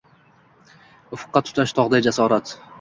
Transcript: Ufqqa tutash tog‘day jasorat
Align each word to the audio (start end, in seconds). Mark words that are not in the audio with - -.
Ufqqa 1.19 1.45
tutash 1.51 1.77
tog‘day 1.81 2.07
jasorat 2.11 2.59